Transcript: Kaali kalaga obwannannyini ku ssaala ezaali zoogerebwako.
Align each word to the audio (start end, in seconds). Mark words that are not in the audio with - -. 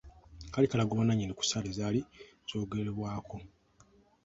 Kaali 0.51 0.67
kalaga 0.71 0.91
obwannannyini 0.93 1.33
ku 1.35 1.43
ssaala 1.45 1.67
ezaali 1.71 2.01
zoogerebwako. 2.49 3.37